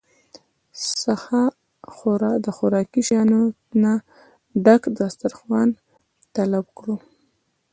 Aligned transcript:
څخه 1.03 1.39
د 2.45 2.47
خوراکي 2.55 3.01
شيانو 3.07 3.41
نه 3.83 3.93
ډک 4.63 4.81
دستارخوان 4.99 5.69
طلب 6.35 6.65
کړو 6.77 6.95